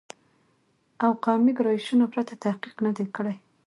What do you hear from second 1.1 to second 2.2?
قومي ګرایشونو